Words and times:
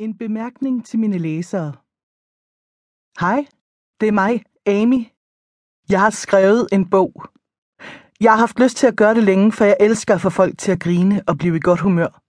En 0.00 0.14
bemærkning 0.14 0.86
til 0.86 0.98
mine 0.98 1.18
læsere. 1.18 1.72
Hej, 3.20 3.46
det 4.00 4.08
er 4.08 4.12
mig, 4.12 4.42
Amy. 4.66 5.04
Jeg 5.88 6.00
har 6.00 6.10
skrevet 6.10 6.68
en 6.72 6.90
bog. 6.90 7.12
Jeg 8.20 8.32
har 8.32 8.38
haft 8.38 8.60
lyst 8.60 8.76
til 8.76 8.86
at 8.86 8.96
gøre 8.96 9.14
det 9.14 9.22
længe, 9.22 9.52
for 9.52 9.64
jeg 9.64 9.76
elsker 9.80 10.14
at 10.14 10.20
få 10.20 10.30
folk 10.30 10.58
til 10.58 10.72
at 10.72 10.80
grine 10.80 11.22
og 11.26 11.38
blive 11.38 11.56
i 11.56 11.60
godt 11.60 11.80
humør. 11.80 12.22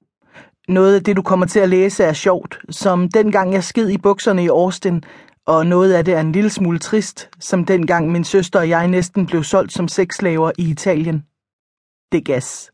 Noget 0.72 0.96
af 0.96 1.04
det, 1.04 1.16
du 1.16 1.22
kommer 1.22 1.46
til 1.46 1.60
at 1.60 1.70
læse, 1.70 2.04
er 2.04 2.14
sjovt, 2.14 2.60
som 2.70 3.10
dengang 3.10 3.54
jeg 3.54 3.64
sked 3.64 3.90
i 3.90 3.98
bukserne 3.98 4.44
i 4.44 4.48
Austin, 4.48 5.04
og 5.46 5.66
noget 5.66 5.94
af 5.94 6.06
det 6.06 6.14
er 6.14 6.22
en 6.22 6.32
lille 6.32 6.50
smule 6.50 6.80
trist, 6.80 7.30
som 7.40 7.66
dengang 7.66 8.12
min 8.12 8.24
søster 8.24 8.60
og 8.60 8.70
jeg 8.70 8.88
næsten 8.88 9.26
blev 9.26 9.44
solgt 9.44 9.74
som 9.74 9.88
sexslaver 9.88 10.52
i 10.58 10.70
Italien. 10.70 11.26
Det 12.12 12.26
gas. 12.26 12.72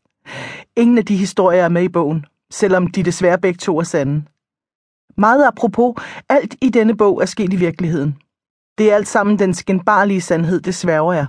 Ingen 0.76 0.98
af 0.98 1.04
de 1.04 1.16
historier 1.16 1.64
er 1.64 1.68
med 1.68 1.82
i 1.82 1.88
bogen, 1.88 2.26
selvom 2.50 2.86
de 2.86 3.02
desværre 3.02 3.38
begge 3.38 3.58
to 3.58 3.78
er 3.78 3.84
sande. 3.84 4.24
Meget 5.18 5.46
apropos, 5.46 5.94
alt 6.28 6.54
i 6.60 6.68
denne 6.68 6.96
bog 6.96 7.22
er 7.22 7.26
sket 7.26 7.52
i 7.52 7.56
virkeligheden. 7.56 8.16
Det 8.78 8.90
er 8.90 8.94
alt 8.94 9.08
sammen 9.08 9.38
den 9.38 9.54
skinbarlige 9.54 10.20
sandhed, 10.20 10.60
det 10.60 10.74
sværger 10.74 11.12
jeg. 11.12 11.26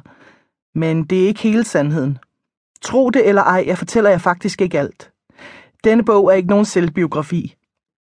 Men 0.75 1.03
det 1.03 1.23
er 1.23 1.27
ikke 1.27 1.41
hele 1.41 1.63
sandheden. 1.63 2.17
Tro 2.81 3.09
det 3.09 3.27
eller 3.27 3.44
ej, 3.44 3.63
jeg 3.67 3.77
fortæller 3.77 4.09
jer 4.09 4.17
faktisk 4.17 4.61
ikke 4.61 4.80
alt. 4.80 5.11
Denne 5.83 6.05
bog 6.05 6.27
er 6.27 6.35
ikke 6.35 6.49
nogen 6.49 6.66
selvbiografi. 6.66 7.55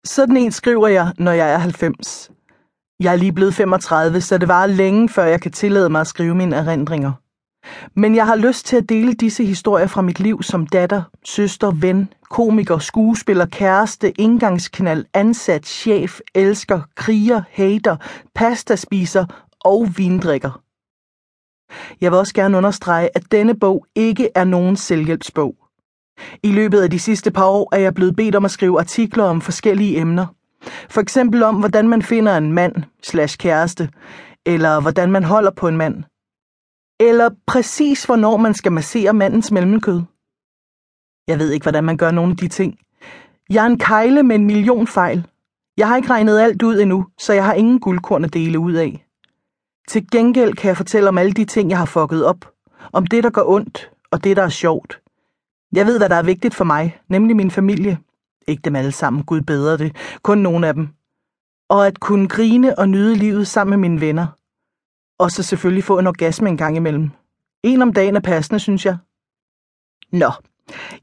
Sådan 0.04 0.36
en 0.36 0.52
skriver 0.52 0.88
jeg, 0.88 1.12
når 1.18 1.32
jeg 1.32 1.52
er 1.52 1.58
90. 1.58 2.30
Jeg 3.00 3.12
er 3.12 3.16
lige 3.16 3.32
blevet 3.32 3.54
35, 3.54 4.20
så 4.20 4.38
det 4.38 4.48
var 4.48 4.66
længe, 4.66 5.08
før 5.08 5.24
jeg 5.24 5.40
kan 5.40 5.52
tillade 5.52 5.90
mig 5.90 6.00
at 6.00 6.06
skrive 6.06 6.34
mine 6.34 6.56
erindringer. 6.56 7.12
Men 7.94 8.14
jeg 8.14 8.26
har 8.26 8.36
lyst 8.36 8.66
til 8.66 8.76
at 8.76 8.88
dele 8.88 9.14
disse 9.14 9.44
historier 9.44 9.86
fra 9.86 10.02
mit 10.02 10.20
liv 10.20 10.42
som 10.42 10.66
datter, 10.66 11.02
søster, 11.24 11.70
ven, 11.70 12.08
komiker, 12.30 12.78
skuespiller, 12.78 13.46
kæreste, 13.46 14.20
indgangsknald, 14.20 15.04
ansat, 15.14 15.66
chef, 15.66 16.20
elsker, 16.34 16.80
kriger, 16.94 17.42
hater, 17.50 17.96
pastaspiser 18.34 19.24
og 19.60 19.88
vindrikker. 19.96 20.60
Jeg 22.00 22.10
vil 22.10 22.18
også 22.18 22.34
gerne 22.34 22.56
understrege, 22.56 23.08
at 23.14 23.22
denne 23.30 23.54
bog 23.54 23.86
ikke 23.94 24.28
er 24.34 24.44
nogen 24.44 24.76
selvhjælpsbog. 24.76 25.54
I 26.42 26.52
løbet 26.52 26.80
af 26.80 26.90
de 26.90 26.98
sidste 26.98 27.30
par 27.30 27.46
år 27.46 27.74
er 27.74 27.78
jeg 27.78 27.94
blevet 27.94 28.16
bedt 28.16 28.34
om 28.34 28.44
at 28.44 28.50
skrive 28.50 28.80
artikler 28.80 29.24
om 29.24 29.40
forskellige 29.40 29.98
emner. 29.98 30.26
For 30.90 31.00
eksempel 31.00 31.42
om, 31.42 31.56
hvordan 31.56 31.88
man 31.88 32.02
finder 32.02 32.36
en 32.36 32.52
mand 32.52 32.74
slash 33.02 33.38
kæreste, 33.38 33.88
eller 34.46 34.80
hvordan 34.80 35.12
man 35.12 35.24
holder 35.24 35.50
på 35.50 35.68
en 35.68 35.76
mand, 35.76 36.04
eller 37.00 37.30
præcis 37.46 38.04
hvornår 38.04 38.36
man 38.36 38.54
skal 38.54 38.72
massere 38.72 39.12
mandens 39.12 39.52
mellemkød. 39.52 40.02
Jeg 41.28 41.38
ved 41.38 41.50
ikke, 41.50 41.64
hvordan 41.64 41.84
man 41.84 41.96
gør 41.96 42.10
nogle 42.10 42.30
af 42.30 42.36
de 42.36 42.48
ting. 42.48 42.78
Jeg 43.50 43.62
er 43.62 43.66
en 43.66 43.78
kejle 43.78 44.22
med 44.22 44.36
en 44.36 44.46
million 44.46 44.86
fejl. 44.86 45.26
Jeg 45.76 45.88
har 45.88 45.96
ikke 45.96 46.10
regnet 46.10 46.38
alt 46.38 46.62
ud 46.62 46.80
endnu, 46.80 47.06
så 47.18 47.32
jeg 47.32 47.44
har 47.44 47.54
ingen 47.54 47.80
guldkorn 47.80 48.24
at 48.24 48.34
dele 48.34 48.58
ud 48.58 48.72
af. 48.72 49.06
Til 49.88 50.10
gengæld 50.10 50.54
kan 50.54 50.68
jeg 50.68 50.76
fortælle 50.76 51.08
om 51.08 51.18
alle 51.18 51.32
de 51.32 51.44
ting, 51.44 51.70
jeg 51.70 51.78
har 51.78 51.84
fucket 51.84 52.24
op. 52.24 52.52
Om 52.92 53.06
det, 53.06 53.24
der 53.24 53.30
gør 53.30 53.42
ondt, 53.46 53.90
og 54.10 54.24
det, 54.24 54.36
der 54.36 54.42
er 54.42 54.48
sjovt. 54.48 55.00
Jeg 55.72 55.86
ved, 55.86 55.98
hvad 55.98 56.08
der 56.08 56.16
er 56.16 56.22
vigtigt 56.22 56.54
for 56.54 56.64
mig, 56.64 57.00
nemlig 57.08 57.36
min 57.36 57.50
familie. 57.50 57.98
Ikke 58.48 58.62
dem 58.62 58.76
alle 58.76 58.92
sammen, 58.92 59.24
Gud 59.24 59.40
bedre 59.40 59.78
det. 59.78 59.96
Kun 60.22 60.38
nogle 60.38 60.68
af 60.68 60.74
dem. 60.74 60.88
Og 61.68 61.86
at 61.86 62.00
kunne 62.00 62.28
grine 62.28 62.78
og 62.78 62.88
nyde 62.88 63.14
livet 63.14 63.46
sammen 63.46 63.80
med 63.80 63.88
mine 63.88 64.00
venner. 64.00 64.26
Og 65.18 65.30
så 65.30 65.42
selvfølgelig 65.42 65.84
få 65.84 65.98
en 65.98 66.06
orgasme 66.06 66.48
en 66.48 66.56
gang 66.56 66.76
imellem. 66.76 67.10
En 67.62 67.82
om 67.82 67.92
dagen 67.92 68.16
er 68.16 68.20
passende, 68.20 68.60
synes 68.60 68.86
jeg. 68.86 68.98
Nå, 70.12 70.30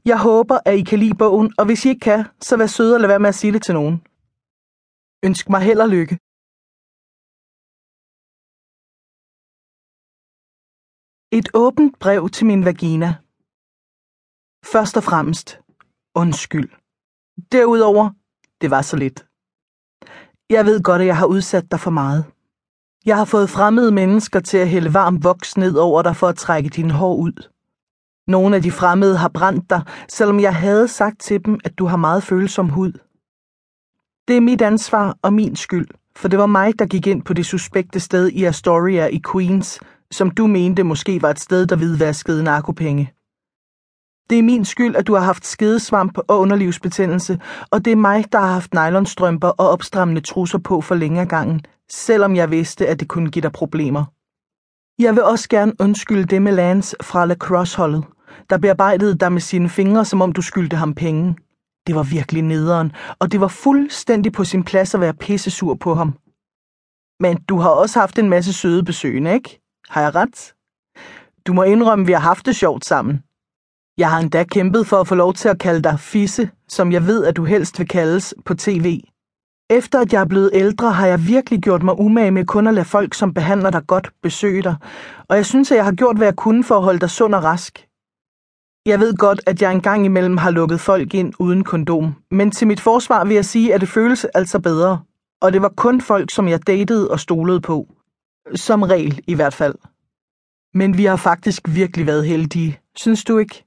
jeg 0.04 0.18
håber, 0.28 0.58
at 0.64 0.78
I 0.78 0.82
kan 0.82 0.98
lide 0.98 1.18
bogen, 1.18 1.54
og 1.58 1.64
hvis 1.66 1.84
I 1.84 1.88
ikke 1.88 2.00
kan, 2.00 2.24
så 2.40 2.56
vær 2.56 2.66
søde 2.66 2.94
og 2.94 3.00
lad 3.00 3.08
være 3.08 3.18
med 3.24 3.28
at 3.28 3.34
sige 3.34 3.52
det 3.52 3.62
til 3.62 3.74
nogen. 3.74 3.96
Ønsk 5.26 5.48
mig 5.48 5.60
held 5.60 5.80
og 5.80 5.88
lykke. 5.88 6.14
Et 11.38 11.48
åbent 11.54 11.98
brev 11.98 12.28
til 12.36 12.46
min 12.46 12.64
vagina. 12.64 13.08
Først 14.72 14.96
og 14.96 15.04
fremmest, 15.04 15.48
undskyld. 16.14 16.70
Derudover, 17.52 18.10
det 18.60 18.70
var 18.70 18.82
så 18.82 18.96
lidt. 18.96 19.18
Jeg 20.50 20.64
ved 20.64 20.82
godt, 20.82 21.00
at 21.02 21.06
jeg 21.06 21.16
har 21.16 21.26
udsat 21.26 21.70
dig 21.70 21.80
for 21.80 21.90
meget. 21.90 22.33
Jeg 23.06 23.16
har 23.16 23.24
fået 23.24 23.50
fremmede 23.50 23.92
mennesker 23.92 24.40
til 24.40 24.58
at 24.58 24.68
hælde 24.68 24.94
varm 24.94 25.24
voks 25.24 25.56
ned 25.56 25.76
over 25.76 26.02
dig 26.02 26.16
for 26.16 26.28
at 26.28 26.36
trække 26.36 26.68
dine 26.68 26.92
hår 26.92 27.16
ud. 27.16 27.48
Nogle 28.26 28.56
af 28.56 28.62
de 28.62 28.70
fremmede 28.70 29.16
har 29.16 29.28
brændt 29.28 29.70
dig, 29.70 29.82
selvom 30.08 30.40
jeg 30.40 30.54
havde 30.54 30.88
sagt 30.88 31.20
til 31.20 31.44
dem, 31.44 31.60
at 31.64 31.78
du 31.78 31.86
har 31.86 31.96
meget 31.96 32.22
følsom 32.22 32.68
hud. 32.68 32.92
Det 34.28 34.36
er 34.36 34.40
mit 34.40 34.62
ansvar 34.62 35.16
og 35.22 35.32
min 35.32 35.56
skyld, 35.56 35.88
for 36.16 36.28
det 36.28 36.38
var 36.38 36.46
mig, 36.46 36.78
der 36.78 36.86
gik 36.86 37.06
ind 37.06 37.22
på 37.22 37.32
det 37.32 37.46
suspekte 37.46 38.00
sted 38.00 38.28
i 38.28 38.44
Astoria 38.44 39.06
i 39.06 39.20
Queens, 39.32 39.80
som 40.10 40.30
du 40.30 40.46
mente 40.46 40.82
måske 40.82 41.22
var 41.22 41.30
et 41.30 41.40
sted, 41.40 41.66
der 41.66 41.76
hvidvaskede 41.76 42.42
narkopenge. 42.42 43.12
Det 44.30 44.38
er 44.38 44.42
min 44.42 44.64
skyld, 44.64 44.96
at 44.96 45.06
du 45.06 45.14
har 45.14 45.24
haft 45.24 45.46
skedesvamp 45.46 46.18
og 46.18 46.40
underlivsbetændelse, 46.40 47.40
og 47.70 47.84
det 47.84 47.90
er 47.90 47.96
mig, 47.96 48.32
der 48.32 48.38
har 48.38 48.52
haft 48.52 48.74
nylonstrømper 48.74 49.48
og 49.48 49.68
opstrammende 49.68 50.20
trusser 50.20 50.58
på 50.58 50.80
for 50.80 50.94
længe 50.94 51.20
af 51.20 51.28
gangen, 51.28 51.60
selvom 51.90 52.36
jeg 52.36 52.50
vidste, 52.50 52.86
at 52.86 53.00
det 53.00 53.08
kunne 53.08 53.30
give 53.30 53.42
dig 53.42 53.52
problemer. 53.52 54.04
Jeg 55.02 55.14
vil 55.14 55.22
også 55.22 55.48
gerne 55.48 55.72
undskylde 55.80 56.24
det 56.24 56.42
med 56.42 56.52
Lance 56.52 56.96
fra 57.02 57.26
lacrosse-holdet, 57.26 58.04
der 58.50 58.58
bearbejdede 58.58 59.18
dig 59.18 59.32
med 59.32 59.40
sine 59.40 59.68
fingre, 59.68 60.04
som 60.04 60.22
om 60.22 60.32
du 60.32 60.42
skyldte 60.42 60.76
ham 60.76 60.94
penge. 60.94 61.36
Det 61.86 61.94
var 61.94 62.02
virkelig 62.02 62.42
nederen, 62.42 62.92
og 63.18 63.32
det 63.32 63.40
var 63.40 63.48
fuldstændig 63.48 64.32
på 64.32 64.44
sin 64.44 64.64
plads 64.64 64.94
at 64.94 65.00
være 65.00 65.14
pissesur 65.14 65.74
på 65.74 65.94
ham. 65.94 66.14
Men 67.20 67.36
du 67.48 67.58
har 67.58 67.70
også 67.70 68.00
haft 68.00 68.18
en 68.18 68.28
masse 68.28 68.52
søde 68.52 68.84
besøgende, 68.84 69.34
ikke? 69.34 69.60
Har 69.88 70.00
jeg 70.00 70.14
ret? 70.14 70.54
Du 71.46 71.52
må 71.52 71.62
indrømme, 71.62 72.02
at 72.02 72.06
vi 72.06 72.12
har 72.12 72.20
haft 72.20 72.46
det 72.46 72.56
sjovt 72.56 72.84
sammen. 72.84 73.22
Jeg 73.98 74.10
har 74.10 74.18
endda 74.18 74.44
kæmpet 74.44 74.86
for 74.86 75.00
at 75.00 75.08
få 75.08 75.14
lov 75.14 75.34
til 75.34 75.48
at 75.48 75.58
kalde 75.58 75.82
dig 75.82 76.00
Fisse, 76.00 76.50
som 76.68 76.92
jeg 76.92 77.06
ved, 77.06 77.24
at 77.24 77.36
du 77.36 77.44
helst 77.44 77.78
vil 77.78 77.88
kaldes 77.88 78.34
på 78.44 78.54
tv. 78.54 79.00
Efter 79.70 80.00
at 80.00 80.12
jeg 80.12 80.20
er 80.20 80.26
blevet 80.26 80.50
ældre, 80.54 80.92
har 80.92 81.06
jeg 81.06 81.26
virkelig 81.26 81.60
gjort 81.60 81.82
mig 81.82 81.98
umage 81.98 82.30
med 82.30 82.44
kun 82.44 82.66
at 82.66 82.74
lade 82.74 82.84
folk, 82.84 83.14
som 83.14 83.34
behandler 83.34 83.70
dig 83.70 83.86
godt, 83.86 84.10
besøge 84.22 84.62
dig. 84.62 84.76
Og 85.28 85.36
jeg 85.36 85.46
synes, 85.46 85.70
at 85.70 85.76
jeg 85.76 85.84
har 85.84 85.92
gjort, 85.92 86.16
hvad 86.16 86.26
jeg 86.26 86.36
kunne 86.36 86.64
for 86.64 86.76
at 86.76 86.82
holde 86.82 86.98
dig 86.98 87.10
sund 87.10 87.34
og 87.34 87.44
rask. 87.44 87.88
Jeg 88.86 89.00
ved 89.00 89.16
godt, 89.16 89.40
at 89.46 89.62
jeg 89.62 89.72
engang 89.72 90.04
imellem 90.04 90.36
har 90.36 90.50
lukket 90.50 90.80
folk 90.80 91.14
ind 91.14 91.32
uden 91.38 91.64
kondom, 91.64 92.14
men 92.30 92.50
til 92.50 92.66
mit 92.66 92.80
forsvar 92.80 93.24
vil 93.24 93.34
jeg 93.34 93.44
sige, 93.44 93.74
at 93.74 93.80
det 93.80 93.88
føles 93.88 94.24
altså 94.24 94.60
bedre. 94.60 95.00
Og 95.42 95.52
det 95.52 95.62
var 95.62 95.72
kun 95.76 96.00
folk, 96.00 96.30
som 96.30 96.48
jeg 96.48 96.66
datede 96.66 97.10
og 97.10 97.20
stolede 97.20 97.60
på. 97.60 97.88
Som 98.54 98.82
regel 98.82 99.20
i 99.26 99.34
hvert 99.34 99.54
fald. 99.54 99.74
Men 100.74 100.98
vi 100.98 101.04
har 101.04 101.16
faktisk 101.16 101.62
virkelig 101.68 102.06
været 102.06 102.26
heldige, 102.26 102.78
synes 102.96 103.24
du 103.24 103.38
ikke? 103.38 103.64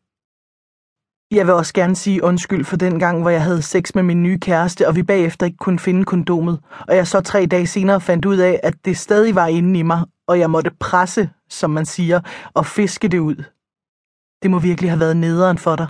Jeg 1.32 1.46
vil 1.46 1.54
også 1.54 1.74
gerne 1.74 1.96
sige 1.96 2.24
undskyld 2.24 2.66
for 2.66 2.78
den 2.78 3.00
gang, 3.00 3.22
hvor 3.22 3.30
jeg 3.30 3.44
havde 3.44 3.62
sex 3.62 3.96
med 3.96 4.04
min 4.04 4.24
nye 4.24 4.40
kæreste, 4.40 4.88
og 4.88 4.96
vi 4.96 5.04
bagefter 5.04 5.46
ikke 5.46 5.58
kunne 5.58 5.80
finde 5.80 6.06
kondomet, 6.06 6.60
og 6.88 6.96
jeg 6.96 7.08
så 7.08 7.22
tre 7.22 7.46
dage 7.46 7.68
senere 7.68 8.02
fandt 8.02 8.26
ud 8.26 8.38
af, 8.38 8.60
at 8.64 8.86
det 8.86 8.98
stadig 8.98 9.36
var 9.36 9.48
inde 9.48 9.80
i 9.80 9.82
mig, 9.82 10.06
og 10.28 10.40
jeg 10.40 10.50
måtte 10.50 10.72
presse, 10.80 11.30
som 11.50 11.70
man 11.70 11.86
siger, 11.86 12.22
og 12.54 12.66
fiske 12.66 13.08
det 13.08 13.20
ud. 13.20 13.44
Det 14.42 14.52
må 14.52 14.60
virkelig 14.60 14.92
have 14.92 15.00
været 15.00 15.18
nederen 15.18 15.58
for 15.58 15.76
dig. 15.76 15.88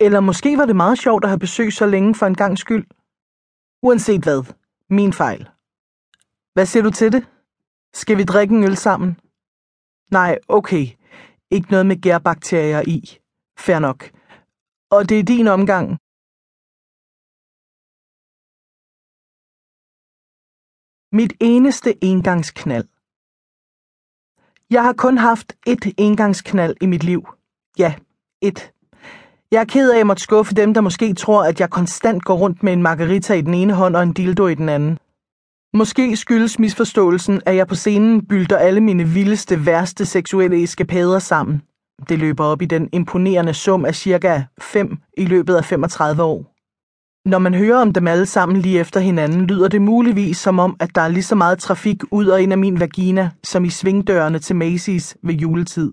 Eller 0.00 0.20
måske 0.20 0.58
var 0.58 0.66
det 0.66 0.76
meget 0.76 0.98
sjovt 0.98 1.24
at 1.24 1.30
have 1.30 1.38
besøg 1.38 1.72
så 1.72 1.86
længe 1.86 2.14
for 2.14 2.26
en 2.26 2.34
gang 2.34 2.58
skyld. 2.58 2.86
Uanset 3.82 4.22
hvad. 4.22 4.44
Min 4.90 5.12
fejl. 5.12 5.48
Hvad 6.54 6.66
siger 6.66 6.82
du 6.82 6.90
til 6.90 7.12
det? 7.12 7.26
Skal 7.94 8.16
vi 8.16 8.24
drikke 8.24 8.54
en 8.54 8.64
øl 8.64 8.76
sammen? 8.76 9.16
Nej, 10.10 10.38
okay. 10.48 10.86
Ikke 11.50 11.70
noget 11.70 11.86
med 11.86 11.96
gærbakterier 11.96 12.82
i. 12.86 13.18
Fair 13.58 13.78
nok. 13.78 14.13
Og 14.90 15.08
det 15.08 15.18
er 15.18 15.22
din 15.22 15.48
omgang. 15.48 15.86
Mit 21.12 21.32
eneste 21.40 22.04
engangsknald. 22.04 22.88
Jeg 24.70 24.82
har 24.82 24.92
kun 24.92 25.18
haft 25.18 25.48
ét 25.68 25.92
engangsknald 25.98 26.76
i 26.80 26.86
mit 26.86 27.04
liv. 27.04 27.28
Ja, 27.78 27.94
ét. 28.44 28.60
Jeg 29.50 29.60
er 29.60 29.64
ked 29.64 29.90
af 29.90 30.00
at 30.00 30.06
måtte 30.06 30.22
skuffe 30.22 30.54
dem, 30.54 30.74
der 30.74 30.80
måske 30.80 31.14
tror, 31.14 31.44
at 31.44 31.60
jeg 31.60 31.70
konstant 31.70 32.24
går 32.24 32.34
rundt 32.34 32.62
med 32.62 32.72
en 32.72 32.82
margarita 32.82 33.34
i 33.34 33.40
den 33.40 33.54
ene 33.54 33.74
hånd 33.74 33.96
og 33.96 34.02
en 34.02 34.12
dildo 34.12 34.46
i 34.46 34.54
den 34.54 34.68
anden. 34.68 34.98
Måske 35.74 36.16
skyldes 36.16 36.58
misforståelsen, 36.58 37.42
at 37.46 37.56
jeg 37.56 37.66
på 37.68 37.74
scenen 37.74 38.26
bylder 38.26 38.58
alle 38.58 38.80
mine 38.80 39.04
vildeste, 39.04 39.66
værste 39.66 40.06
seksuelle 40.06 40.62
eskapader 40.62 41.18
sammen. 41.18 41.62
Det 42.08 42.18
løber 42.18 42.44
op 42.44 42.62
i 42.62 42.64
den 42.64 42.88
imponerende 42.92 43.54
sum 43.54 43.84
af 43.84 43.94
cirka 43.94 44.42
5 44.60 44.98
i 45.16 45.24
løbet 45.24 45.54
af 45.54 45.64
35 45.64 46.22
år. 46.22 46.54
Når 47.28 47.38
man 47.38 47.54
hører 47.54 47.80
om 47.80 47.92
dem 47.92 48.08
alle 48.08 48.26
sammen 48.26 48.56
lige 48.56 48.80
efter 48.80 49.00
hinanden, 49.00 49.46
lyder 49.46 49.68
det 49.68 49.82
muligvis 49.82 50.36
som 50.36 50.58
om, 50.58 50.76
at 50.80 50.94
der 50.94 51.00
er 51.00 51.08
lige 51.08 51.22
så 51.22 51.34
meget 51.34 51.58
trafik 51.58 52.02
ud 52.10 52.26
og 52.26 52.42
ind 52.42 52.52
af 52.52 52.58
min 52.58 52.80
vagina, 52.80 53.30
som 53.44 53.64
i 53.64 53.70
svingdørene 53.70 54.38
til 54.38 54.54
Macy's 54.54 55.14
ved 55.22 55.34
juletid. 55.34 55.92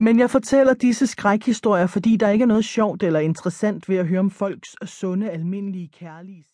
Men 0.00 0.18
jeg 0.18 0.30
fortæller 0.30 0.74
disse 0.74 1.06
skrækhistorier, 1.06 1.86
fordi 1.86 2.16
der 2.16 2.28
ikke 2.28 2.42
er 2.42 2.46
noget 2.46 2.64
sjovt 2.64 3.02
eller 3.02 3.20
interessant 3.20 3.88
ved 3.88 3.96
at 3.96 4.06
høre 4.06 4.20
om 4.20 4.30
folks 4.30 4.76
sunde, 4.84 5.30
almindelige 5.30 5.88
kærlige 5.88 6.42